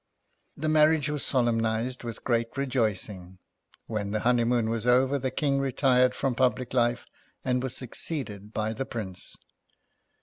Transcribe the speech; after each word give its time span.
The 0.57 0.67
marriage 0.67 1.11
was 1.11 1.21
solemnized 1.23 2.03
with 2.03 2.23
great 2.23 2.57
rejoicing. 2.57 3.37
When 3.85 4.09
the 4.09 4.21
honeymoon 4.21 4.67
was 4.71 4.87
over, 4.87 5.19
the 5.19 5.29
King 5.29 5.59
retired 5.59 6.15
from 6.15 6.33
public 6.33 6.73
life, 6.73 7.05
and 7.45 7.61
was 7.61 7.75
suc 7.75 7.91
ceeded 7.91 8.51
by 8.51 8.73
the 8.73 8.87
Prince. 8.87 9.37